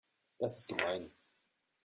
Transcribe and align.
Das 0.39 0.57
ist 0.57 0.67
gemein. 0.69 1.11